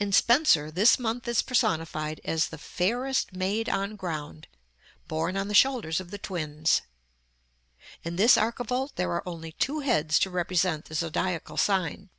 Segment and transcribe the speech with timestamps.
[0.00, 4.48] In Spenser, this month is personified as "the fayrest mayd on ground,"
[5.06, 6.82] borne on the shoulders of the Twins.
[8.02, 12.10] In this archivolt there are only two heads to represent the zodiacal sign.